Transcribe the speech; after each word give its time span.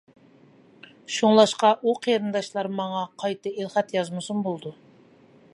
شۇڭلاشقا 1.15 1.71
ئۇ 1.83 1.93
قېرىنداشلار 2.07 2.71
ماڭا 2.81 3.05
قايتا 3.25 3.55
ئېلخەت 3.55 3.97
يازمىسىمۇ 4.01 4.43
بولىدۇ. 4.49 4.77